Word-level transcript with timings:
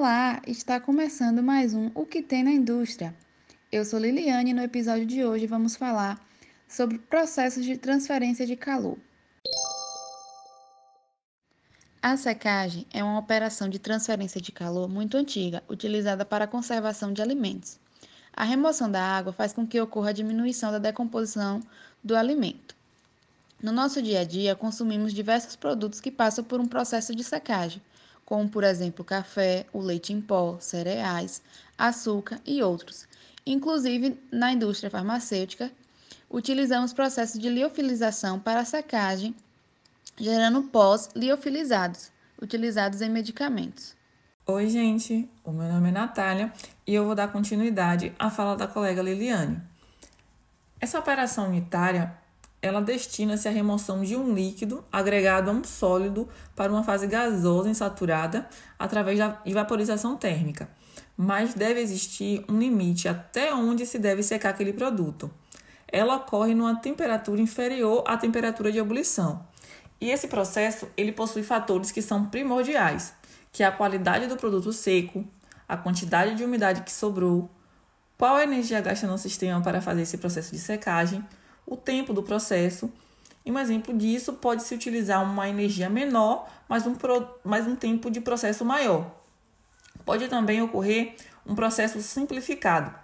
Olá, 0.00 0.40
está 0.46 0.78
começando 0.78 1.42
mais 1.42 1.74
um 1.74 1.90
O 1.92 2.06
que 2.06 2.22
tem 2.22 2.44
na 2.44 2.52
indústria. 2.52 3.12
Eu 3.70 3.84
sou 3.84 3.98
Liliane 3.98 4.52
e 4.52 4.54
no 4.54 4.62
episódio 4.62 5.04
de 5.04 5.24
hoje 5.24 5.44
vamos 5.44 5.74
falar 5.74 6.24
sobre 6.68 6.98
processos 6.98 7.64
de 7.64 7.76
transferência 7.76 8.46
de 8.46 8.54
calor. 8.54 8.96
A 12.00 12.16
secagem 12.16 12.86
é 12.92 13.02
uma 13.02 13.18
operação 13.18 13.68
de 13.68 13.80
transferência 13.80 14.40
de 14.40 14.52
calor 14.52 14.88
muito 14.88 15.16
antiga, 15.16 15.64
utilizada 15.68 16.24
para 16.24 16.44
a 16.44 16.48
conservação 16.48 17.12
de 17.12 17.20
alimentos. 17.20 17.80
A 18.32 18.44
remoção 18.44 18.88
da 18.88 19.02
água 19.02 19.32
faz 19.32 19.52
com 19.52 19.66
que 19.66 19.80
ocorra 19.80 20.10
a 20.10 20.12
diminuição 20.12 20.70
da 20.70 20.78
decomposição 20.78 21.60
do 22.04 22.14
alimento. 22.14 22.76
No 23.60 23.72
nosso 23.72 24.00
dia 24.00 24.20
a 24.20 24.24
dia, 24.24 24.54
consumimos 24.54 25.12
diversos 25.12 25.56
produtos 25.56 26.00
que 26.00 26.12
passam 26.12 26.44
por 26.44 26.60
um 26.60 26.68
processo 26.68 27.16
de 27.16 27.24
secagem, 27.24 27.82
como 28.28 28.46
por 28.46 28.62
exemplo 28.62 29.02
café, 29.02 29.64
o 29.72 29.80
leite 29.80 30.12
em 30.12 30.20
pó, 30.20 30.58
cereais, 30.60 31.40
açúcar 31.78 32.38
e 32.44 32.62
outros. 32.62 33.08
Inclusive, 33.46 34.20
na 34.30 34.52
indústria 34.52 34.90
farmacêutica, 34.90 35.72
utilizamos 36.28 36.92
processos 36.92 37.40
de 37.40 37.48
liofilização 37.48 38.38
para 38.38 38.66
secagem, 38.66 39.34
gerando 40.14 40.62
pós 40.64 41.08
liofilizados, 41.16 42.12
utilizados 42.38 43.00
em 43.00 43.08
medicamentos. 43.08 43.96
Oi, 44.44 44.68
gente. 44.68 45.26
O 45.42 45.50
meu 45.50 45.72
nome 45.72 45.88
é 45.88 45.92
Natália 45.92 46.52
e 46.86 46.94
eu 46.94 47.06
vou 47.06 47.14
dar 47.14 47.32
continuidade 47.32 48.12
à 48.18 48.28
fala 48.28 48.54
da 48.54 48.66
colega 48.66 49.00
Liliane. 49.00 49.58
Essa 50.78 50.98
operação 50.98 51.48
unitária 51.48 52.14
ela 52.60 52.80
destina-se 52.80 53.46
à 53.46 53.50
remoção 53.50 54.02
de 54.02 54.16
um 54.16 54.34
líquido 54.34 54.84
agregado 54.90 55.50
a 55.50 55.52
um 55.52 55.62
sólido 55.62 56.28
para 56.56 56.72
uma 56.72 56.82
fase 56.82 57.06
gasosa 57.06 57.68
insaturada 57.68 58.48
através 58.78 59.18
de 59.44 59.54
vaporização 59.54 60.16
térmica, 60.16 60.68
mas 61.16 61.54
deve 61.54 61.80
existir 61.80 62.44
um 62.48 62.58
limite 62.58 63.08
até 63.08 63.54
onde 63.54 63.86
se 63.86 63.98
deve 63.98 64.22
secar 64.22 64.50
aquele 64.50 64.72
produto. 64.72 65.30
Ela 65.86 66.16
ocorre 66.16 66.54
numa 66.54 66.76
temperatura 66.76 67.40
inferior 67.40 68.02
à 68.06 68.16
temperatura 68.16 68.70
de 68.70 68.78
ebulição. 68.78 69.46
E 70.00 70.10
esse 70.10 70.28
processo 70.28 70.88
ele 70.96 71.12
possui 71.12 71.42
fatores 71.42 71.90
que 71.90 72.02
são 72.02 72.26
primordiais, 72.26 73.14
que 73.50 73.62
é 73.62 73.66
a 73.66 73.72
qualidade 73.72 74.26
do 74.26 74.36
produto 74.36 74.72
seco, 74.72 75.24
a 75.68 75.76
quantidade 75.76 76.34
de 76.34 76.44
umidade 76.44 76.82
que 76.82 76.92
sobrou, 76.92 77.50
qual 78.16 78.36
a 78.36 78.42
energia 78.42 78.80
gasta 78.80 79.06
no 79.06 79.16
sistema 79.16 79.60
para 79.60 79.80
fazer 79.80 80.02
esse 80.02 80.18
processo 80.18 80.52
de 80.52 80.58
secagem, 80.58 81.24
o 81.68 81.76
tempo 81.76 82.12
do 82.12 82.22
processo. 82.22 82.90
E 83.44 83.52
um 83.52 83.58
exemplo 83.58 83.96
disso 83.96 84.34
pode 84.34 84.62
se 84.62 84.74
utilizar 84.74 85.22
uma 85.22 85.48
energia 85.48 85.88
menor, 85.88 86.48
mas 86.68 86.86
um, 86.86 86.94
pro, 86.94 87.26
mas 87.44 87.66
um 87.66 87.76
tempo 87.76 88.10
de 88.10 88.20
processo 88.20 88.64
maior. 88.64 89.10
Pode 90.04 90.28
também 90.28 90.60
ocorrer 90.62 91.14
um 91.46 91.54
processo 91.54 92.00
simplificado. 92.02 92.94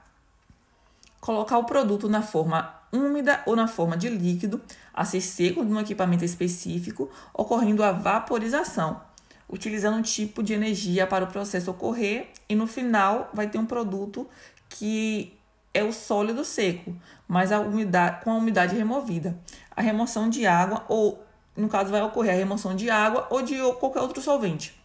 Colocar 1.20 1.58
o 1.58 1.64
produto 1.64 2.08
na 2.08 2.22
forma 2.22 2.74
úmida 2.92 3.42
ou 3.46 3.56
na 3.56 3.66
forma 3.66 3.96
de 3.96 4.08
líquido, 4.08 4.60
a 4.92 5.04
ser 5.04 5.20
seco 5.20 5.64
num 5.64 5.80
equipamento 5.80 6.24
específico, 6.24 7.10
ocorrendo 7.32 7.82
a 7.82 7.90
vaporização, 7.90 9.00
utilizando 9.48 9.96
um 9.96 10.02
tipo 10.02 10.42
de 10.42 10.52
energia 10.52 11.06
para 11.06 11.24
o 11.24 11.28
processo 11.28 11.70
ocorrer 11.70 12.28
e 12.48 12.54
no 12.54 12.66
final 12.66 13.30
vai 13.32 13.48
ter 13.48 13.58
um 13.58 13.66
produto 13.66 14.28
que 14.68 15.36
é 15.74 15.82
o 15.82 15.92
sólido 15.92 16.44
seco, 16.44 16.96
mas 17.26 17.50
a 17.50 17.58
umidade, 17.58 18.24
com 18.24 18.30
a 18.30 18.36
umidade 18.36 18.76
removida. 18.76 19.36
A 19.76 19.82
remoção 19.82 20.30
de 20.30 20.46
água, 20.46 20.84
ou 20.88 21.22
no 21.56 21.68
caso 21.68 21.90
vai 21.90 22.00
ocorrer 22.00 22.34
a 22.34 22.38
remoção 22.38 22.74
de 22.76 22.88
água 22.88 23.26
ou 23.28 23.42
de 23.42 23.56
qualquer 23.80 24.00
outro 24.00 24.22
solvente. 24.22 24.80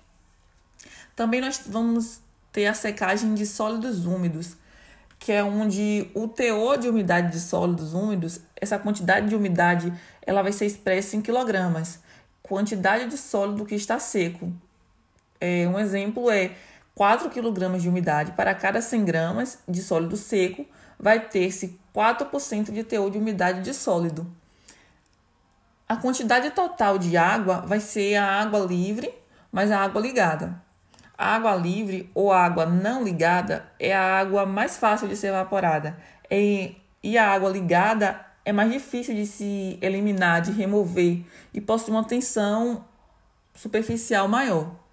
Também 1.16 1.40
nós 1.40 1.62
vamos 1.66 2.22
ter 2.52 2.66
a 2.66 2.74
secagem 2.74 3.36
de 3.36 3.46
sólidos 3.46 4.06
úmidos, 4.06 4.56
que 5.20 5.32
é 5.32 5.44
onde 5.44 6.10
o 6.16 6.28
teor 6.28 6.78
de 6.78 6.88
umidade 6.88 7.32
de 7.32 7.40
sólidos 7.40 7.94
úmidos, 7.94 8.40
essa 8.56 8.80
quantidade 8.80 9.28
de 9.28 9.36
umidade, 9.36 9.94
ela 10.26 10.42
vai 10.42 10.52
ser 10.52 10.66
expressa 10.66 11.16
em 11.16 11.22
quilogramas. 11.22 12.00
Quantidade 12.42 13.08
de 13.08 13.18
sólido 13.18 13.66
que 13.66 13.76
está 13.76 14.00
seco. 14.00 14.52
É, 15.40 15.68
um 15.68 15.78
exemplo 15.78 16.32
é 16.32 16.56
4 17.00 17.30
kg 17.30 17.80
de 17.80 17.88
umidade 17.88 18.34
para 18.34 18.54
cada 18.54 18.82
100 18.82 19.06
gramas 19.06 19.60
de 19.66 19.82
sólido 19.82 20.18
seco 20.18 20.66
vai 21.00 21.30
ter-se 21.30 21.80
4% 21.96 22.74
de 22.74 22.84
teor 22.84 23.10
de 23.10 23.18
umidade 23.18 23.62
de 23.62 23.74
sólido. 23.74 24.30
A 25.88 25.96
quantidade 25.96 26.52
total 26.52 26.98
de 26.98 27.16
água 27.16 27.62
vai 27.62 27.80
ser 27.80 28.18
a 28.18 28.42
água 28.42 28.60
livre 28.60 29.14
mais 29.50 29.72
a 29.72 29.80
água 29.80 30.02
ligada. 30.02 30.62
A 31.18 31.36
água 31.36 31.56
livre 31.56 32.12
ou 32.14 32.34
água 32.34 32.66
não 32.66 33.02
ligada 33.02 33.66
é 33.80 33.96
a 33.96 34.20
água 34.20 34.46
mais 34.46 34.76
fácil 34.76 35.08
de 35.08 35.16
ser 35.16 35.28
evaporada. 35.28 35.98
E 36.30 37.18
a 37.18 37.32
água 37.32 37.50
ligada 37.50 38.20
é 38.44 38.52
mais 38.52 38.74
difícil 38.74 39.16
de 39.16 39.26
se 39.26 39.80
eliminar, 39.82 40.42
de 40.42 40.52
remover 40.52 41.24
e 41.54 41.62
possui 41.62 41.94
uma 41.94 42.04
tensão 42.04 42.84
superficial 43.56 44.28
maior. 44.28 44.89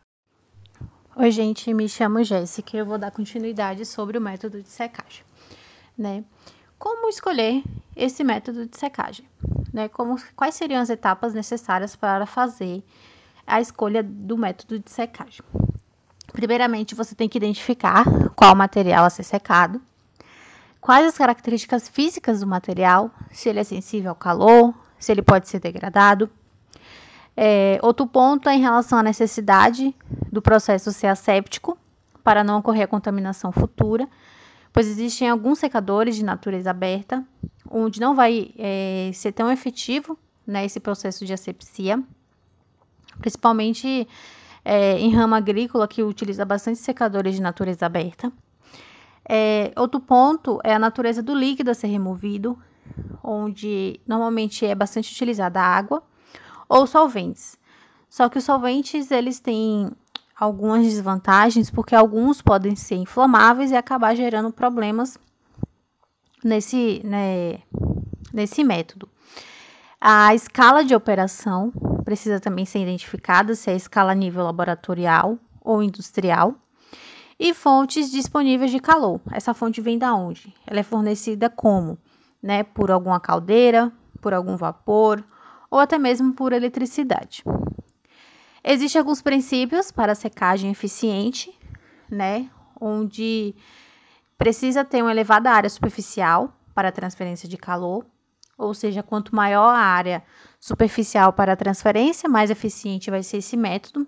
Oi, 1.19 1.31
gente, 1.31 1.73
me 1.73 1.89
chamo 1.89 2.23
Jéssica 2.23 2.77
e 2.77 2.81
eu 2.81 2.85
vou 2.85 2.99
dar 2.99 3.11
continuidade 3.11 3.87
sobre 3.87 4.19
o 4.19 4.21
método 4.21 4.61
de 4.61 4.69
secagem 4.69 5.25
né? 5.97 6.23
Como 6.79 7.09
escolher 7.09 7.63
esse 7.97 8.23
método 8.23 8.67
de 8.67 8.77
secagem? 8.77 9.27
Né? 9.73 9.89
Como, 9.89 10.21
quais 10.35 10.55
seriam 10.55 10.81
as 10.81 10.91
etapas 10.91 11.33
necessárias 11.33 11.97
para 11.97 12.27
fazer 12.27 12.85
a 13.47 13.63
escolha 13.63 14.03
do 14.03 14.37
método 14.37 14.79
de 14.79 14.91
secagem? 14.91 15.41
Primeiramente, 16.33 16.95
você 16.95 17.15
tem 17.15 17.31
que 17.31 17.39
identificar 17.39 18.05
qual 18.37 18.55
material 18.55 19.07
a 19.07 19.11
ser 19.11 19.23
secado, 19.23 19.81
quais 20.83 21.07
as 21.07 21.17
características 21.17 21.89
físicas 21.89 22.41
do 22.41 22.47
material, 22.47 23.11
se 23.31 23.49
ele 23.49 23.61
é 23.61 23.65
sensível 23.65 24.11
ao 24.11 24.17
calor, 24.17 24.75
se 24.99 25.13
ele 25.13 25.23
pode 25.23 25.49
ser 25.49 25.61
degradado. 25.61 26.29
É, 27.37 27.79
outro 27.83 28.07
ponto 28.07 28.49
é 28.49 28.55
em 28.55 28.61
relação 28.61 28.99
à 28.99 29.03
necessidade 29.03 29.95
do 30.33 30.41
processo 30.41 30.91
ser 30.93 31.09
asséptico, 31.09 31.77
para 32.25 32.43
não 32.43 32.59
ocorrer 32.59 32.85
a 32.85 32.89
contaminação 32.89 33.53
futura 33.53 34.09
pois 34.77 34.89
existem 34.89 35.27
alguns 35.27 35.59
secadores 35.59 36.17
de 36.17 36.23
natureza 36.23 36.71
aberta, 36.71 37.25
onde 37.71 37.99
não 37.99 38.15
vai 38.15 38.53
é, 38.59 39.11
ser 39.15 39.33
tão 39.33 39.51
efetivo 39.51 40.19
né, 40.47 40.67
esse 40.67 40.79
processo 40.79 41.25
de 41.25 41.33
asepsia, 41.33 42.03
principalmente 43.19 44.07
é, 44.63 44.99
em 44.99 45.11
rama 45.15 45.39
agrícola, 45.39 45.89
que 45.89 46.03
utiliza 46.03 46.45
bastante 46.45 46.79
secadores 46.79 47.37
de 47.37 47.41
natureza 47.41 47.87
aberta. 47.87 48.31
É, 49.27 49.73
outro 49.79 49.99
ponto 49.99 50.61
é 50.63 50.75
a 50.75 50.79
natureza 50.79 51.23
do 51.23 51.35
líquido 51.35 51.71
a 51.71 51.75
ser 51.75 51.87
removido, 51.87 52.59
onde 53.25 53.99
normalmente 54.07 54.67
é 54.67 54.75
bastante 54.75 55.11
utilizada 55.11 55.59
água 55.59 56.03
ou 56.69 56.87
solventes. 56.87 57.59
Só 58.09 58.29
que 58.29 58.39
os 58.39 58.45
solventes 58.45 59.11
eles 59.11 59.41
têm 59.41 59.91
algumas 60.39 60.85
desvantagens, 60.85 61.71
porque 61.71 61.95
alguns 61.95 62.43
podem 62.43 62.77
ser 62.77 62.97
inflamáveis 62.97 63.71
e 63.71 63.77
acabar 63.77 64.15
gerando 64.15 64.53
problemas 64.53 65.19
nesse, 66.45 67.01
né, 67.05 67.61
nesse 68.33 68.63
método. 68.63 69.09
A 70.01 70.35
escala 70.35 70.85
de 70.85 70.95
operação 70.95 71.73
precisa 72.05 72.39
também 72.39 72.65
ser 72.65 72.81
identificada, 72.81 73.55
se 73.55 73.71
é 73.71 73.77
escala 73.77 74.15
nível 74.15 74.45
laboratorial 74.45 75.39
ou 75.61 75.83
industrial. 75.83 76.55
E 77.39 77.53
fontes 77.53 78.11
disponíveis 78.11 78.71
de 78.71 78.79
calor. 78.79 79.21
Essa 79.31 79.53
fonte 79.53 79.81
vem 79.81 79.99
da 79.99 80.15
onde? 80.15 80.55
Ela 80.67 80.81
é 80.81 80.83
fornecida 80.83 81.51
como? 81.51 81.99
Né, 82.43 82.63
por 82.63 82.91
alguma 82.91 83.21
caldeira, 83.21 83.93
por 84.21 84.33
algum 84.33 84.57
vapor 84.57 85.25
ou 85.71 85.79
até 85.79 85.99
mesmo 85.99 86.33
por 86.33 86.53
eletricidade. 86.53 87.43
Existem 88.63 88.99
alguns 88.99 89.23
princípios 89.23 89.93
para 89.93 90.15
secagem 90.15 90.71
eficiente, 90.71 91.57
né? 92.11 92.51
Onde 92.81 93.55
precisa 94.37 94.85
ter 94.85 95.03
uma 95.03 95.11
elevada 95.11 95.51
área 95.51 95.71
superficial 95.71 96.53
para 96.75 96.93
transferência 96.93 97.49
de 97.49 97.57
calor, 97.57 98.05
ou 98.59 98.75
seja, 98.75 99.03
quanto 99.03 99.35
maior 99.35 99.69
a 99.69 99.79
área 99.79 100.23
superficial 100.59 101.33
para 101.33 101.57
transferência, 101.57 102.29
mais 102.29 102.51
eficiente 102.51 103.11
vai 103.11 103.23
ser 103.23 103.39
esse 103.39 103.57
método. 103.57 104.07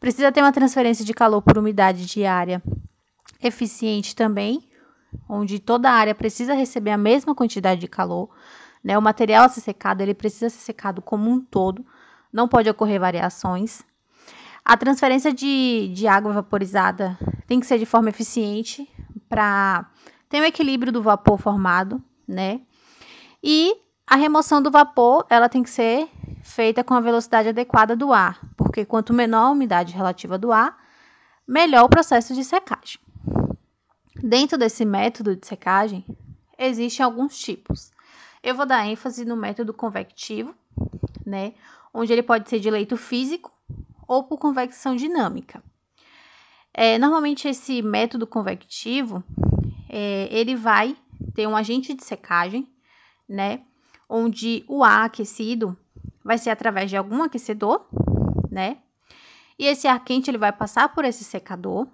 Precisa 0.00 0.30
ter 0.30 0.40
uma 0.40 0.52
transferência 0.52 1.04
de 1.04 1.12
calor 1.12 1.42
por 1.42 1.58
umidade 1.58 2.06
diária 2.06 2.62
eficiente 3.42 4.14
também, 4.14 4.68
onde 5.28 5.58
toda 5.58 5.90
a 5.90 5.92
área 5.92 6.14
precisa 6.14 6.54
receber 6.54 6.90
a 6.90 6.98
mesma 6.98 7.34
quantidade 7.34 7.80
de 7.80 7.88
calor. 7.88 8.30
Né? 8.82 8.96
O 8.96 9.02
material 9.02 9.44
a 9.44 9.48
ser 9.48 9.60
secado 9.60 10.02
ele 10.02 10.14
precisa 10.14 10.50
ser 10.50 10.60
secado 10.60 11.02
como 11.02 11.30
um 11.30 11.40
todo 11.40 11.84
não 12.32 12.48
pode 12.48 12.68
ocorrer 12.68 13.00
variações. 13.00 13.82
A 14.64 14.76
transferência 14.76 15.32
de, 15.32 15.90
de 15.94 16.06
água 16.06 16.32
vaporizada 16.32 17.18
tem 17.46 17.58
que 17.58 17.66
ser 17.66 17.78
de 17.78 17.86
forma 17.86 18.10
eficiente 18.10 18.88
para 19.28 19.90
ter 20.28 20.40
um 20.40 20.44
equilíbrio 20.44 20.92
do 20.92 21.02
vapor 21.02 21.38
formado, 21.38 22.02
né? 22.26 22.60
E 23.42 23.74
a 24.06 24.16
remoção 24.16 24.60
do 24.60 24.70
vapor, 24.70 25.26
ela 25.30 25.48
tem 25.48 25.62
que 25.62 25.70
ser 25.70 26.08
feita 26.42 26.84
com 26.84 26.94
a 26.94 27.00
velocidade 27.00 27.48
adequada 27.48 27.96
do 27.96 28.12
ar, 28.12 28.40
porque 28.56 28.84
quanto 28.84 29.12
menor 29.12 29.46
a 29.46 29.50
umidade 29.50 29.94
relativa 29.94 30.36
do 30.38 30.52
ar, 30.52 30.76
melhor 31.46 31.84
o 31.84 31.88
processo 31.88 32.34
de 32.34 32.44
secagem. 32.44 33.00
Dentro 34.22 34.58
desse 34.58 34.84
método 34.84 35.36
de 35.36 35.46
secagem, 35.46 36.04
existem 36.58 37.04
alguns 37.04 37.38
tipos. 37.38 37.90
Eu 38.42 38.54
vou 38.54 38.66
dar 38.66 38.86
ênfase 38.86 39.24
no 39.24 39.36
método 39.36 39.74
convectivo, 39.74 40.54
né, 41.26 41.54
onde 41.92 42.12
ele 42.12 42.22
pode 42.22 42.48
ser 42.48 42.60
de 42.60 42.70
leito 42.70 42.96
físico 42.96 43.52
ou 44.06 44.24
por 44.24 44.38
convecção 44.38 44.96
dinâmica. 44.96 45.62
É, 46.72 46.98
normalmente 46.98 47.48
esse 47.48 47.82
método 47.82 48.26
convectivo, 48.26 49.22
é, 49.88 50.28
ele 50.30 50.54
vai 50.54 50.96
ter 51.34 51.46
um 51.46 51.56
agente 51.56 51.92
de 51.92 52.04
secagem, 52.04 52.68
né, 53.28 53.62
onde 54.08 54.64
o 54.68 54.84
ar 54.84 55.06
aquecido 55.06 55.76
vai 56.24 56.38
ser 56.38 56.50
através 56.50 56.88
de 56.88 56.96
algum 56.96 57.22
aquecedor, 57.22 57.86
né, 58.50 58.78
e 59.58 59.66
esse 59.66 59.88
ar 59.88 60.02
quente 60.04 60.30
ele 60.30 60.38
vai 60.38 60.52
passar 60.52 60.94
por 60.94 61.04
esse 61.04 61.24
secador, 61.24 61.88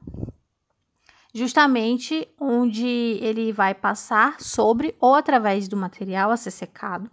justamente 1.34 2.28
onde 2.40 2.86
ele 3.20 3.52
vai 3.52 3.74
passar 3.74 4.40
sobre 4.40 4.96
ou 5.00 5.14
através 5.14 5.66
do 5.66 5.76
material 5.76 6.30
a 6.30 6.36
ser 6.36 6.52
secado, 6.52 7.10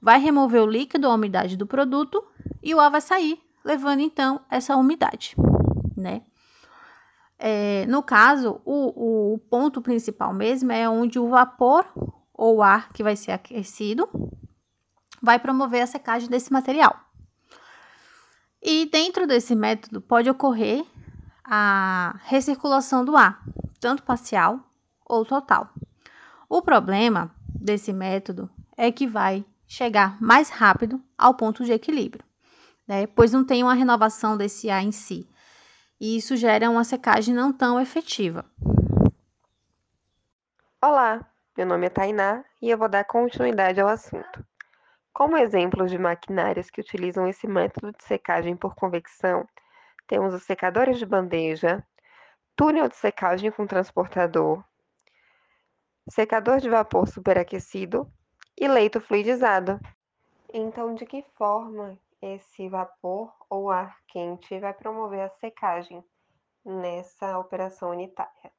vai 0.00 0.20
remover 0.20 0.62
o 0.62 0.66
líquido, 0.66 1.08
a 1.08 1.14
umidade 1.14 1.56
do 1.56 1.66
produto 1.66 2.24
e 2.62 2.72
o 2.72 2.78
ar 2.78 2.88
vai 2.88 3.00
sair, 3.00 3.40
levando 3.64 4.00
então 4.00 4.40
essa 4.48 4.76
umidade, 4.76 5.34
né? 5.96 6.22
É, 7.36 7.84
no 7.86 8.02
caso, 8.02 8.60
o, 8.64 9.34
o 9.34 9.38
ponto 9.38 9.82
principal 9.82 10.32
mesmo 10.32 10.72
é 10.72 10.88
onde 10.88 11.18
o 11.18 11.28
vapor 11.28 11.84
ou 12.32 12.62
ar 12.62 12.92
que 12.92 13.02
vai 13.02 13.16
ser 13.16 13.32
aquecido 13.32 14.08
vai 15.20 15.38
promover 15.38 15.82
a 15.82 15.86
secagem 15.86 16.28
desse 16.28 16.52
material. 16.52 16.96
E 18.62 18.86
dentro 18.86 19.26
desse 19.26 19.54
método 19.54 20.00
pode 20.00 20.28
ocorrer 20.30 20.84
a 21.50 22.20
recirculação 22.24 23.04
do 23.04 23.16
ar, 23.16 23.42
tanto 23.80 24.02
parcial 24.02 24.60
ou 25.04 25.24
total. 25.24 25.70
O 26.48 26.60
problema 26.60 27.34
desse 27.48 27.90
método 27.92 28.50
é 28.76 28.92
que 28.92 29.06
vai 29.06 29.44
chegar 29.66 30.20
mais 30.20 30.50
rápido 30.50 31.02
ao 31.16 31.34
ponto 31.34 31.64
de 31.64 31.72
equilíbrio, 31.72 32.24
né? 32.86 33.06
pois 33.06 33.32
não 33.32 33.44
tem 33.44 33.62
uma 33.62 33.74
renovação 33.74 34.36
desse 34.36 34.68
ar 34.68 34.82
em 34.82 34.92
si, 34.92 35.28
e 35.98 36.16
isso 36.16 36.36
gera 36.36 36.68
uma 36.68 36.84
secagem 36.84 37.34
não 37.34 37.52
tão 37.52 37.80
efetiva. 37.80 38.44
Olá, 40.82 41.26
meu 41.56 41.66
nome 41.66 41.86
é 41.86 41.90
Tainá 41.90 42.44
e 42.60 42.70
eu 42.70 42.78
vou 42.78 42.88
dar 42.88 43.04
continuidade 43.04 43.80
ao 43.80 43.88
assunto. 43.88 44.44
Como 45.12 45.36
exemplos 45.36 45.90
de 45.90 45.98
maquinários 45.98 46.70
que 46.70 46.80
utilizam 46.80 47.26
esse 47.26 47.48
método 47.48 47.90
de 47.92 48.04
secagem 48.04 48.54
por 48.54 48.74
convecção, 48.74 49.48
temos 50.08 50.32
os 50.32 50.42
secadores 50.42 50.98
de 50.98 51.04
bandeja, 51.04 51.86
túnel 52.56 52.88
de 52.88 52.96
secagem 52.96 53.50
com 53.52 53.66
transportador, 53.66 54.64
secador 56.08 56.58
de 56.58 56.70
vapor 56.70 57.06
superaquecido 57.06 58.10
e 58.58 58.66
leito 58.66 59.00
fluidizado. 59.00 59.78
Então, 60.52 60.94
de 60.94 61.04
que 61.04 61.22
forma 61.36 61.98
esse 62.22 62.68
vapor 62.68 63.32
ou 63.50 63.70
ar 63.70 63.98
quente 64.08 64.58
vai 64.58 64.72
promover 64.72 65.20
a 65.20 65.28
secagem 65.28 66.02
nessa 66.64 67.38
operação 67.38 67.90
unitária? 67.90 68.50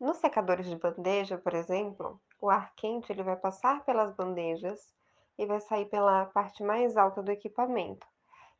Nos 0.00 0.16
secadores 0.16 0.66
de 0.66 0.76
bandeja, 0.76 1.36
por 1.36 1.52
exemplo, 1.52 2.18
o 2.40 2.48
ar 2.48 2.74
quente 2.74 3.12
ele 3.12 3.22
vai 3.22 3.36
passar 3.36 3.84
pelas 3.84 4.12
bandejas 4.16 4.92
e 5.38 5.44
vai 5.44 5.60
sair 5.60 5.84
pela 5.84 6.24
parte 6.26 6.62
mais 6.64 6.96
alta 6.96 7.22
do 7.22 7.30
equipamento. 7.30 8.06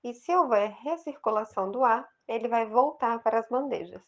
E 0.04 0.12
se 0.14 0.34
houver 0.34 0.70
recirculação 0.82 1.70
do 1.70 1.84
ar, 1.84 2.08
ele 2.26 2.49
vai 2.49 2.66
voltar 2.66 3.22
para 3.22 3.38
as 3.38 3.49
bandejas. 3.49 4.02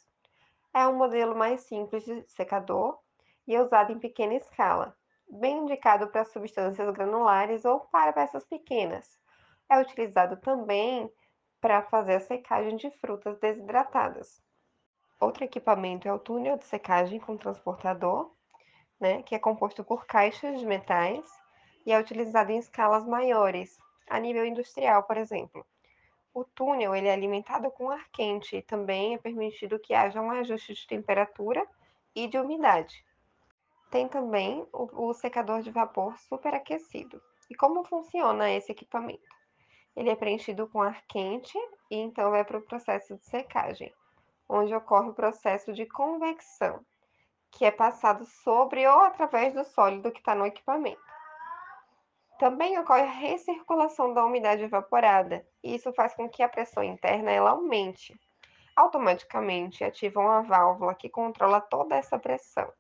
É 0.73 0.85
um 0.89 0.97
modelo 0.97 1.37
mais 1.37 1.61
simples 1.63 2.05
de 2.05 2.25
secador 2.29 2.99
e 3.47 3.55
é 3.55 3.63
usado 3.63 3.93
em 3.93 3.99
pequena 4.01 4.35
escala, 4.35 4.97
bem 5.31 5.59
indicado 5.59 6.09
para 6.09 6.25
substâncias 6.25 6.91
granulares 6.93 7.65
ou 7.65 7.81
para 7.81 8.13
peças 8.13 8.45
pequenas. 8.45 9.21
É 9.71 9.79
utilizado 9.79 10.37
também 10.39 11.09
para 11.61 11.83
fazer 11.83 12.17
a 12.17 12.21
secagem 12.21 12.77
de 12.77 12.91
frutas 12.99 13.39
desidratadas. 13.39 14.43
Outro 15.21 15.45
equipamento 15.45 16.09
é 16.09 16.13
o 16.13 16.19
túnel 16.19 16.59
de 16.59 16.65
secagem 16.65 17.21
com 17.21 17.37
transportador, 17.37 18.35
né, 18.99 19.23
que 19.23 19.35
é 19.35 19.39
composto 19.39 19.85
por 19.85 20.07
caixas 20.07 20.59
de 20.59 20.67
metais 20.67 21.25
e 21.87 21.93
é 21.93 21.99
utilizado 21.99 22.51
em 22.51 22.59
escalas 22.59 23.07
maiores, 23.07 23.79
a 24.09 24.19
nível 24.19 24.45
industrial, 24.45 25.05
por 25.05 25.17
exemplo. 25.17 25.65
O 26.35 26.43
túnel 26.43 26.97
ele 26.97 27.07
é 27.07 27.13
alimentado 27.13 27.71
com 27.71 27.89
ar 27.89 28.11
quente 28.11 28.57
e 28.57 28.63
também 28.63 29.15
é 29.15 29.19
permitido 29.19 29.79
que 29.79 29.95
haja 29.95 30.21
um 30.21 30.33
ajuste 30.33 30.75
de 30.75 30.85
temperatura 30.85 31.65
e 32.13 32.27
de 32.27 32.37
umidade. 32.37 33.05
Tem 33.89 34.09
também 34.09 34.67
o, 34.73 35.11
o 35.11 35.15
secador 35.15 35.63
de 35.63 35.71
vapor 35.71 36.19
superaquecido. 36.19 37.23
E 37.49 37.55
como 37.55 37.85
funciona 37.85 38.51
esse 38.51 38.73
equipamento? 38.73 39.29
Ele 39.95 40.11
é 40.11 40.17
preenchido 40.17 40.67
com 40.67 40.83
ar 40.83 41.07
quente 41.07 41.57
e 41.89 41.99
então 41.99 42.33
vai 42.33 42.45
para 42.45 42.59
o 42.59 42.63
processo 42.63 43.17
de 43.17 43.25
secagem, 43.25 43.95
onde 44.49 44.75
ocorre 44.75 45.11
o 45.11 45.15
processo 45.15 45.73
de 45.73 45.87
convecção, 45.87 46.85
que 47.53 47.65
é 47.65 47.71
passado 47.71 48.27
sobre 48.27 48.85
ou 48.89 49.03
através 49.03 49.55
do 49.55 49.65
sólido 49.65 50.11
que 50.11 50.19
está 50.19 50.35
no 50.35 50.47
equipamento. 50.47 51.14
Também 52.39 52.79
ocorre 52.79 53.03
a 53.03 53.11
recirculação 53.11 54.13
da 54.13 54.25
umidade 54.25 54.65
evaporada, 54.65 55.47
e 55.63 55.75
isso 55.75 55.93
faz 55.93 56.15
com 56.15 56.29
que 56.29 56.43
a 56.43 56.49
pressão 56.49 56.83
interna 56.83 57.31
ela 57.31 57.51
aumente. 57.51 58.15
Automaticamente 58.75 59.85
ativa 59.85 60.21
uma 60.21 60.43
válvula 60.43 60.95
que 60.95 61.09
controla 61.09 61.61
toda 61.61 61.95
essa 61.95 62.19
pressão, 62.19 62.73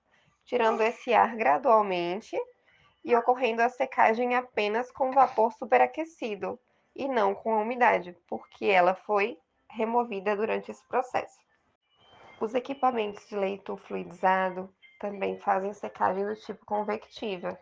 tirando 0.45 0.81
esse 0.81 1.15
ar 1.15 1.37
gradualmente 1.37 2.37
e 3.05 3.15
ocorrendo 3.15 3.62
a 3.62 3.69
secagem 3.69 4.35
apenas 4.35 4.91
com 4.91 5.12
vapor 5.12 5.53
superaquecido 5.53 6.59
e 6.97 7.06
não 7.06 7.35
com 7.35 7.55
a 7.55 7.59
umidade, 7.61 8.17
porque 8.27 8.67
ela 8.67 8.95
foi 8.95 9.39
removida 9.71 10.35
durante 10.35 10.71
esse 10.71 10.85
processo. 10.89 11.39
Os 12.41 12.55
equipamentos 12.55 13.29
de 13.29 13.37
leito 13.37 13.77
fluidizado 13.77 14.69
também 14.99 15.39
fazem 15.39 15.73
secagem 15.73 16.25
do 16.25 16.35
tipo 16.35 16.65
convectiva, 16.67 17.59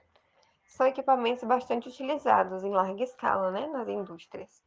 são 0.73 0.87
equipamentos 0.87 1.45
bastante 1.45 1.89
utilizados 1.89 2.65
em 2.65 2.71
larga 2.71 3.05
escala 3.05 3.51
né, 3.51 3.67
nas 3.67 3.89
indústrias. 3.89 4.63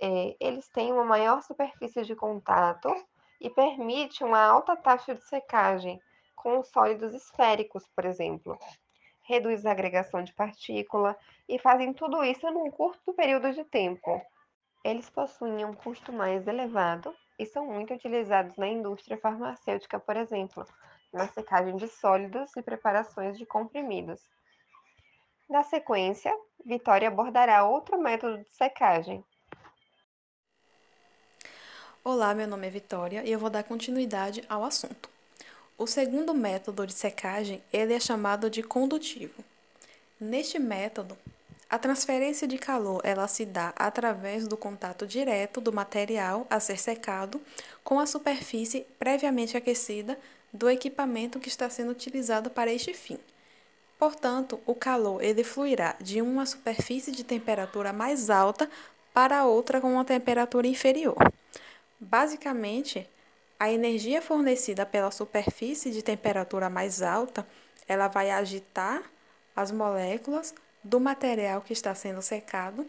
É, 0.00 0.34
eles 0.40 0.66
têm 0.68 0.92
uma 0.92 1.04
maior 1.04 1.42
superfície 1.42 2.02
de 2.04 2.16
contato 2.16 2.88
e 3.38 3.50
permite 3.50 4.24
uma 4.24 4.42
alta 4.42 4.74
taxa 4.74 5.14
de 5.14 5.22
secagem 5.22 6.00
com 6.34 6.62
sólidos 6.62 7.12
esféricos, 7.14 7.86
por 7.94 8.06
exemplo. 8.06 8.58
Reduz 9.22 9.66
a 9.66 9.72
agregação 9.72 10.22
de 10.22 10.32
partícula 10.32 11.14
e 11.46 11.58
fazem 11.58 11.92
tudo 11.92 12.24
isso 12.24 12.50
num 12.50 12.70
curto 12.70 13.12
período 13.12 13.52
de 13.52 13.62
tempo. 13.64 14.22
Eles 14.82 15.10
possuem 15.10 15.66
um 15.66 15.74
custo 15.74 16.10
mais 16.10 16.48
elevado 16.48 17.14
e 17.38 17.44
são 17.44 17.66
muito 17.66 17.92
utilizados 17.92 18.56
na 18.56 18.68
indústria 18.68 19.18
farmacêutica, 19.18 20.00
por 20.00 20.16
exemplo, 20.16 20.64
na 21.12 21.28
secagem 21.28 21.76
de 21.76 21.88
sólidos 21.88 22.56
e 22.56 22.62
preparações 22.62 23.36
de 23.36 23.44
comprimidos. 23.44 24.22
Na 25.50 25.64
sequência, 25.64 26.32
Vitória 26.64 27.08
abordará 27.08 27.64
outro 27.64 28.00
método 28.00 28.38
de 28.38 28.48
secagem. 28.50 29.24
Olá, 32.04 32.32
meu 32.32 32.46
nome 32.46 32.68
é 32.68 32.70
Vitória 32.70 33.24
e 33.24 33.32
eu 33.32 33.38
vou 33.40 33.50
dar 33.50 33.64
continuidade 33.64 34.44
ao 34.48 34.62
assunto. 34.62 35.10
O 35.76 35.88
segundo 35.88 36.32
método 36.32 36.86
de 36.86 36.92
secagem 36.92 37.60
ele 37.72 37.92
é 37.92 37.98
chamado 37.98 38.48
de 38.48 38.62
condutivo. 38.62 39.42
Neste 40.20 40.56
método, 40.56 41.18
a 41.68 41.80
transferência 41.80 42.46
de 42.46 42.56
calor 42.56 43.00
ela 43.02 43.26
se 43.26 43.44
dá 43.44 43.72
através 43.74 44.46
do 44.46 44.56
contato 44.56 45.04
direto 45.04 45.60
do 45.60 45.72
material 45.72 46.46
a 46.48 46.60
ser 46.60 46.78
secado 46.78 47.42
com 47.82 47.98
a 47.98 48.06
superfície 48.06 48.86
previamente 49.00 49.56
aquecida 49.56 50.16
do 50.52 50.70
equipamento 50.70 51.40
que 51.40 51.48
está 51.48 51.68
sendo 51.68 51.90
utilizado 51.90 52.50
para 52.50 52.72
este 52.72 52.94
fim. 52.94 53.18
Portanto, 54.00 54.58
o 54.64 54.74
calor 54.74 55.22
ele 55.22 55.44
fluirá 55.44 55.94
de 56.00 56.22
uma 56.22 56.46
superfície 56.46 57.12
de 57.12 57.22
temperatura 57.22 57.92
mais 57.92 58.30
alta 58.30 58.66
para 59.12 59.44
outra 59.44 59.78
com 59.78 59.92
uma 59.92 60.06
temperatura 60.06 60.66
inferior. 60.66 61.18
Basicamente, 62.00 63.06
a 63.58 63.70
energia 63.70 64.22
fornecida 64.22 64.86
pela 64.86 65.10
superfície 65.10 65.90
de 65.90 66.02
temperatura 66.02 66.70
mais 66.70 67.02
alta, 67.02 67.46
ela 67.86 68.08
vai 68.08 68.30
agitar 68.30 69.02
as 69.54 69.70
moléculas 69.70 70.54
do 70.82 70.98
material 70.98 71.60
que 71.60 71.74
está 71.74 71.94
sendo 71.94 72.22
secado, 72.22 72.86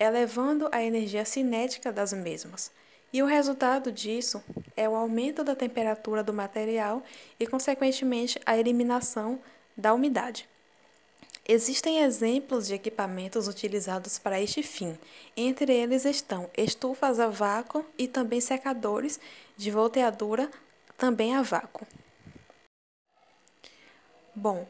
elevando 0.00 0.70
a 0.72 0.82
energia 0.82 1.26
cinética 1.26 1.92
das 1.92 2.14
mesmas. 2.14 2.72
E 3.12 3.22
o 3.22 3.26
resultado 3.26 3.92
disso 3.92 4.42
é 4.74 4.88
o 4.88 4.96
aumento 4.96 5.44
da 5.44 5.54
temperatura 5.54 6.22
do 6.22 6.32
material 6.32 7.02
e, 7.38 7.46
consequentemente, 7.46 8.40
a 8.46 8.56
eliminação 8.56 9.38
da 9.76 9.92
umidade. 9.92 10.48
Existem 11.48 12.02
exemplos 12.02 12.66
de 12.66 12.74
equipamentos 12.74 13.46
utilizados 13.46 14.18
para 14.18 14.40
este 14.40 14.64
fim. 14.64 14.98
Entre 15.36 15.72
eles 15.72 16.04
estão 16.04 16.50
estufas 16.56 17.20
a 17.20 17.28
vácuo 17.28 17.84
e 17.96 18.08
também 18.08 18.40
secadores 18.40 19.20
de 19.56 19.70
volteadura 19.70 20.50
também 20.98 21.36
a 21.36 21.42
vácuo. 21.42 21.86
Bom, 24.34 24.68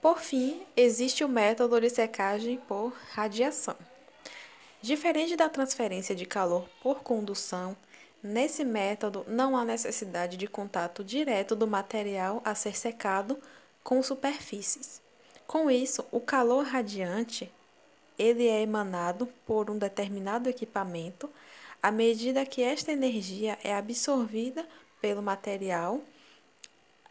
por 0.00 0.18
fim, 0.18 0.62
existe 0.76 1.22
o 1.24 1.28
método 1.28 1.80
de 1.80 1.90
secagem 1.90 2.56
por 2.56 2.92
radiação. 3.12 3.76
Diferente 4.80 5.36
da 5.36 5.48
transferência 5.48 6.14
de 6.14 6.26
calor 6.26 6.68
por 6.82 7.02
condução, 7.02 7.76
nesse 8.22 8.64
método 8.64 9.24
não 9.28 9.56
há 9.56 9.64
necessidade 9.64 10.36
de 10.36 10.46
contato 10.46 11.04
direto 11.04 11.54
do 11.54 11.66
material 11.66 12.40
a 12.44 12.54
ser 12.54 12.76
secado 12.76 13.38
com 13.84 14.02
superfícies. 14.02 15.00
Com 15.46 15.70
isso, 15.70 16.04
o 16.10 16.18
calor 16.18 16.64
radiante 16.64 17.52
ele 18.18 18.48
é 18.48 18.62
emanado 18.62 19.28
por 19.46 19.70
um 19.70 19.76
determinado 19.76 20.48
equipamento 20.48 21.30
à 21.82 21.90
medida 21.90 22.46
que 22.46 22.62
esta 22.62 22.90
energia 22.90 23.58
é 23.62 23.74
absorvida 23.74 24.66
pelo 25.02 25.22
material 25.22 26.00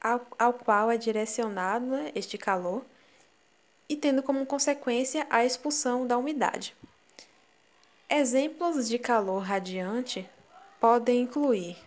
ao, 0.02 0.26
ao 0.40 0.54
qual 0.54 0.90
é 0.90 0.98
direcionado 0.98 1.86
né, 1.86 2.12
este 2.16 2.38
calor 2.38 2.84
e 3.88 3.96
tendo 3.96 4.24
como 4.24 4.46
consequência 4.46 5.28
a 5.30 5.46
expulsão 5.46 6.08
da 6.08 6.18
umidade. 6.18 6.76
Exemplos 8.10 8.88
de 8.88 8.98
calor 8.98 9.44
radiante 9.44 10.28
podem 10.80 11.22
incluir 11.22 11.78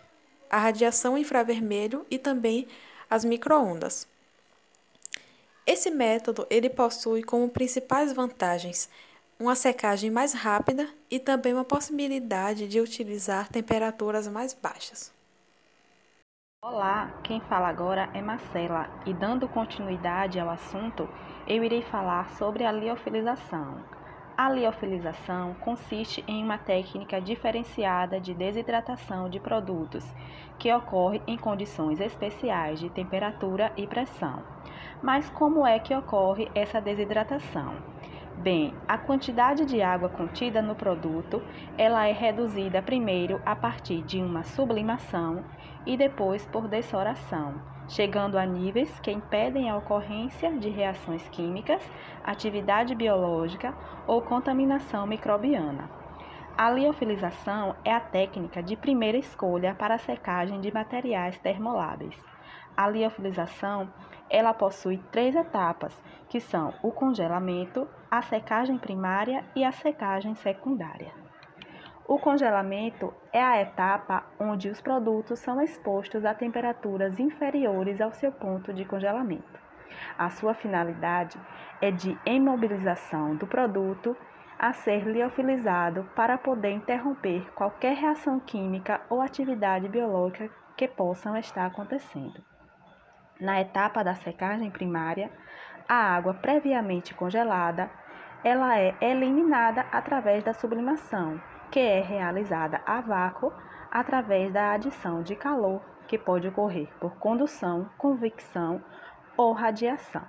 a 0.49 0.57
radiação 0.57 1.17
infravermelho 1.17 2.05
e 2.09 2.17
também 2.17 2.67
as 3.09 3.25
microondas. 3.25 4.07
Esse 5.67 5.91
método 5.91 6.47
ele 6.49 6.69
possui 6.69 7.21
como 7.21 7.49
principais 7.49 8.13
vantagens 8.13 8.89
uma 9.37 9.53
secagem 9.53 10.09
mais 10.09 10.33
rápida 10.33 10.87
e 11.11 11.19
também 11.19 11.53
uma 11.53 11.65
possibilidade 11.65 12.69
de 12.69 12.79
utilizar 12.79 13.49
temperaturas 13.49 14.29
mais 14.29 14.53
baixas. 14.53 15.13
Olá, 16.63 17.19
quem 17.21 17.41
fala 17.41 17.67
agora 17.67 18.09
é 18.13 18.21
Marcela 18.21 18.89
e 19.05 19.13
dando 19.13 19.47
continuidade 19.49 20.39
ao 20.39 20.49
assunto, 20.49 21.07
eu 21.45 21.61
irei 21.61 21.81
falar 21.81 22.29
sobre 22.37 22.63
a 22.63 22.71
liofilização. 22.71 23.96
A 24.39 24.51
liofilização 24.51 25.55
consiste 25.55 26.23
em 26.27 26.43
uma 26.43 26.59
técnica 26.59 27.19
diferenciada 27.19 28.21
de 28.21 28.35
desidratação 28.35 29.27
de 29.27 29.39
produtos 29.39 30.05
que 30.59 30.71
ocorre 30.71 31.23
em 31.25 31.35
condições 31.39 31.99
especiais 31.99 32.79
de 32.79 32.87
temperatura 32.87 33.73
e 33.75 33.87
pressão. 33.87 34.43
Mas 35.01 35.27
como 35.27 35.65
é 35.65 35.79
que 35.79 35.95
ocorre 35.95 36.51
essa 36.53 36.79
desidratação? 36.79 37.81
Bem, 38.39 38.75
a 38.87 38.99
quantidade 38.99 39.65
de 39.65 39.81
água 39.81 40.09
contida 40.09 40.61
no 40.61 40.75
produto, 40.75 41.41
ela 41.75 42.05
é 42.07 42.11
reduzida 42.11 42.83
primeiro 42.83 43.41
a 43.43 43.55
partir 43.55 44.03
de 44.03 44.21
uma 44.21 44.43
sublimação 44.43 45.43
e 45.83 45.97
depois 45.97 46.45
por 46.45 46.67
dessoração, 46.67 47.59
chegando 47.89 48.37
a 48.37 48.45
níveis 48.45 48.99
que 48.99 49.11
impedem 49.11 49.71
a 49.71 49.75
ocorrência 49.75 50.55
de 50.55 50.69
reações 50.69 51.27
químicas, 51.29 51.81
atividade 52.23 52.93
biológica 52.93 53.73
ou 54.05 54.21
contaminação 54.21 55.07
microbiana. 55.07 55.89
A 56.55 56.69
liofilização 56.69 57.75
é 57.83 57.91
a 57.91 57.99
técnica 57.99 58.61
de 58.61 58.77
primeira 58.77 59.17
escolha 59.17 59.73
para 59.73 59.95
a 59.95 59.99
secagem 59.99 60.61
de 60.61 60.71
materiais 60.71 61.39
termoláveis. 61.39 62.36
A 62.77 62.87
liofilização 62.87 63.91
ela 64.29 64.53
possui 64.53 64.99
três 65.11 65.35
etapas, 65.35 65.99
que 66.29 66.39
são 66.39 66.75
o 66.83 66.91
congelamento, 66.91 67.87
a 68.11 68.21
secagem 68.21 68.77
primária 68.77 69.43
e 69.55 69.63
a 69.63 69.71
secagem 69.71 70.35
secundária. 70.35 71.11
O 72.07 72.19
congelamento 72.19 73.11
é 73.33 73.41
a 73.41 73.59
etapa 73.59 74.23
onde 74.39 74.69
os 74.69 74.79
produtos 74.79 75.39
são 75.39 75.59
expostos 75.59 76.23
a 76.23 76.35
temperaturas 76.35 77.19
inferiores 77.19 77.99
ao 77.99 78.13
seu 78.13 78.31
ponto 78.31 78.71
de 78.71 78.85
congelamento. 78.85 79.59
A 80.17 80.29
sua 80.29 80.53
finalidade 80.53 81.39
é 81.81 81.89
de 81.89 82.15
imobilização 82.25 83.35
do 83.35 83.47
produto 83.47 84.15
a 84.59 84.71
ser 84.71 85.03
liofilizado 85.05 86.09
para 86.15 86.37
poder 86.37 86.71
interromper 86.71 87.51
qualquer 87.53 87.95
reação 87.95 88.39
química 88.39 89.01
ou 89.09 89.19
atividade 89.19 89.89
biológica 89.89 90.49
que 90.75 90.87
possam 90.87 91.35
estar 91.35 91.65
acontecendo. 91.65 92.41
Na 93.39 93.61
etapa 93.61 94.03
da 94.03 94.15
secagem 94.15 94.71
primária, 94.71 95.31
a 95.87 95.95
água 95.95 96.33
previamente 96.33 97.13
congelada, 97.13 97.89
ela 98.43 98.79
é 98.79 98.95
eliminada 98.99 99.85
através 99.91 100.43
da 100.43 100.53
sublimação, 100.53 101.39
que 101.71 101.79
é 101.79 102.01
realizada 102.01 102.81
a 102.85 102.99
vácuo 102.99 103.53
através 103.91 104.51
da 104.51 104.73
adição 104.73 105.21
de 105.21 105.35
calor, 105.35 105.81
que 106.07 106.17
pode 106.17 106.47
ocorrer 106.47 106.87
por 106.99 107.15
condução, 107.17 107.89
convecção 107.97 108.81
ou 109.35 109.53
radiação. 109.53 110.23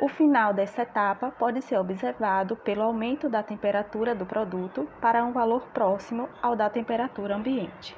O 0.00 0.08
final 0.08 0.54
dessa 0.54 0.82
etapa 0.82 1.30
pode 1.30 1.60
ser 1.60 1.76
observado 1.76 2.56
pelo 2.56 2.82
aumento 2.82 3.28
da 3.28 3.42
temperatura 3.42 4.14
do 4.14 4.24
produto 4.24 4.88
para 5.00 5.22
um 5.22 5.32
valor 5.32 5.66
próximo 5.74 6.26
ao 6.40 6.56
da 6.56 6.70
temperatura 6.70 7.36
ambiente. 7.36 7.94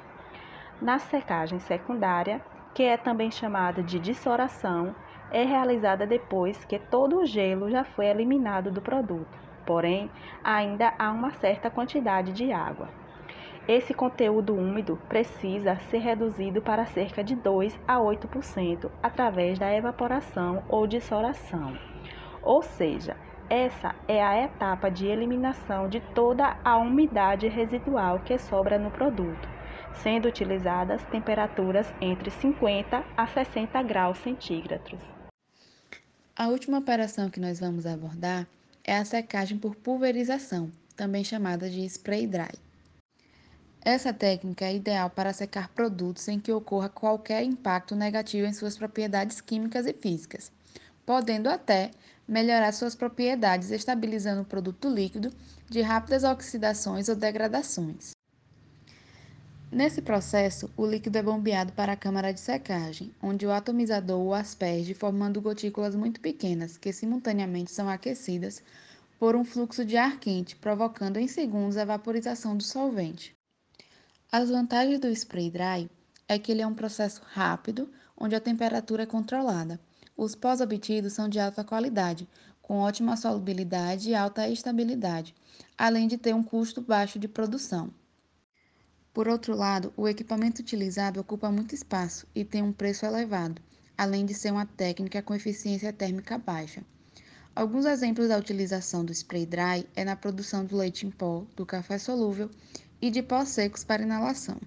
Na 0.81 0.99
secagem 0.99 1.59
secundária, 1.59 2.41
que 2.73 2.83
é 2.83 2.97
também 2.97 3.29
chamada 3.29 3.83
de 3.83 3.99
dissoração, 3.99 4.95
é 5.31 5.43
realizada 5.43 6.05
depois 6.05 6.63
que 6.65 6.77
todo 6.77 7.19
o 7.19 7.25
gelo 7.25 7.69
já 7.69 7.83
foi 7.83 8.07
eliminado 8.07 8.71
do 8.71 8.81
produto, 8.81 9.37
porém 9.65 10.09
ainda 10.43 10.93
há 10.97 11.11
uma 11.11 11.31
certa 11.31 11.69
quantidade 11.69 12.31
de 12.33 12.51
água. 12.51 12.89
Esse 13.67 13.93
conteúdo 13.93 14.53
úmido 14.53 14.99
precisa 15.07 15.77
ser 15.89 15.99
reduzido 15.99 16.61
para 16.61 16.85
cerca 16.85 17.23
de 17.23 17.35
2 17.35 17.79
a 17.87 17.97
8% 17.97 18.91
através 19.01 19.57
da 19.57 19.73
evaporação 19.73 20.63
ou 20.67 20.85
dissoração. 20.85 21.77
Ou 22.41 22.61
seja, 22.61 23.15
essa 23.49 23.95
é 24.07 24.21
a 24.21 24.43
etapa 24.43 24.89
de 24.89 25.07
eliminação 25.07 25.87
de 25.87 26.01
toda 26.01 26.57
a 26.63 26.77
umidade 26.77 27.47
residual 27.47 28.19
que 28.19 28.37
sobra 28.37 28.77
no 28.77 28.91
produto 28.91 29.47
sendo 30.01 30.27
utilizadas 30.27 31.03
temperaturas 31.05 31.87
entre 32.01 32.31
50 32.31 33.03
a 33.15 33.27
60 33.27 33.83
graus 33.83 34.17
centígrados. 34.19 34.99
A 36.35 36.47
última 36.47 36.79
operação 36.79 37.29
que 37.29 37.39
nós 37.39 37.59
vamos 37.59 37.85
abordar 37.85 38.47
é 38.83 38.97
a 38.97 39.05
secagem 39.05 39.57
por 39.57 39.75
pulverização, 39.75 40.71
também 40.95 41.23
chamada 41.23 41.69
de 41.69 41.85
spray 41.85 42.25
dry. 42.25 42.51
Essa 43.85 44.13
técnica 44.13 44.65
é 44.65 44.75
ideal 44.75 45.09
para 45.09 45.33
secar 45.33 45.69
produtos 45.69 46.27
em 46.27 46.39
que 46.39 46.51
ocorra 46.51 46.89
qualquer 46.89 47.43
impacto 47.43 47.95
negativo 47.95 48.47
em 48.47 48.53
suas 48.53 48.77
propriedades 48.77 49.41
químicas 49.41 49.85
e 49.85 49.93
físicas, 49.93 50.51
podendo 51.05 51.49
até 51.49 51.91
melhorar 52.27 52.71
suas 52.71 52.95
propriedades, 52.95 53.71
estabilizando 53.71 54.41
o 54.41 54.45
produto 54.45 54.89
líquido 54.89 55.31
de 55.69 55.81
rápidas 55.81 56.23
oxidações 56.23 57.09
ou 57.09 57.15
degradações. 57.15 58.11
Nesse 59.73 60.03
processo, 60.03 60.69
o 60.77 60.85
líquido 60.85 61.17
é 61.17 61.23
bombeado 61.23 61.73
para 61.73 61.93
a 61.93 61.97
câmara 61.97 62.31
de 62.31 62.39
secagem, 62.39 63.11
onde 63.19 63.43
o 63.47 63.51
atomizador 63.51 64.21
o 64.21 64.31
asperge, 64.31 64.93
formando 64.93 65.41
gotículas 65.41 65.95
muito 65.95 66.21
pequenas, 66.21 66.77
que 66.77 66.93
simultaneamente 66.93 67.71
são 67.71 67.89
aquecidas 67.89 68.61
por 69.17 69.35
um 69.35 69.43
fluxo 69.43 69.83
de 69.83 69.97
ar 69.97 70.19
quente, 70.19 70.55
provocando 70.55 71.17
em 71.17 71.27
segundos 71.27 71.75
a 71.75 71.85
vaporização 71.85 72.55
do 72.55 72.61
solvente. 72.61 73.35
As 74.31 74.51
vantagens 74.51 74.99
do 74.99 75.07
spray 75.07 75.49
dry 75.49 75.89
é 76.27 76.37
que 76.37 76.51
ele 76.51 76.61
é 76.61 76.67
um 76.67 76.75
processo 76.75 77.23
rápido, 77.25 77.89
onde 78.15 78.35
a 78.35 78.39
temperatura 78.39 79.01
é 79.03 79.07
controlada. 79.07 79.79
Os 80.15 80.35
pós 80.35 80.61
obtidos 80.61 81.13
são 81.13 81.27
de 81.27 81.39
alta 81.39 81.63
qualidade, 81.63 82.29
com 82.61 82.77
ótima 82.77 83.17
solubilidade 83.17 84.11
e 84.11 84.13
alta 84.13 84.47
estabilidade, 84.47 85.33
além 85.75 86.07
de 86.07 86.19
ter 86.19 86.35
um 86.35 86.43
custo 86.43 86.79
baixo 86.79 87.17
de 87.17 87.27
produção. 87.27 87.91
Por 89.13 89.27
outro 89.27 89.55
lado, 89.55 89.93
o 89.95 90.07
equipamento 90.07 90.61
utilizado 90.61 91.19
ocupa 91.19 91.51
muito 91.51 91.75
espaço 91.75 92.25
e 92.33 92.43
tem 92.43 92.63
um 92.63 92.73
preço 92.73 93.05
elevado, 93.05 93.61
além 93.95 94.25
de 94.25 94.33
ser 94.33 94.51
uma 94.51 94.65
técnica 94.65 95.21
com 95.21 95.35
eficiência 95.35 95.93
térmica 95.93 96.37
baixa. 96.37 96.83
Alguns 97.55 97.85
exemplos 97.85 98.29
da 98.29 98.37
utilização 98.39 99.05
do 99.05 99.11
spray 99.11 99.45
dry 99.45 99.87
é 99.95 100.03
na 100.03 100.15
produção 100.15 100.65
do 100.65 100.75
leite 100.75 101.05
em 101.05 101.11
pó, 101.11 101.45
do 101.55 101.63
café 101.63 101.99
solúvel 101.99 102.49
e 102.99 103.11
de 103.11 103.21
pós 103.21 103.49
secos 103.49 103.83
para 103.83 104.01
inalação. 104.01 104.57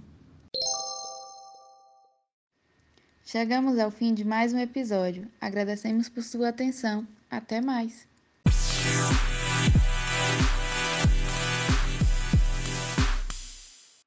Chegamos 3.24 3.76
ao 3.80 3.90
fim 3.90 4.14
de 4.14 4.24
mais 4.24 4.52
um 4.52 4.58
episódio. 4.60 5.28
Agradecemos 5.40 6.08
por 6.08 6.22
sua 6.22 6.50
atenção. 6.50 7.04
Até 7.28 7.60
mais! 7.60 8.06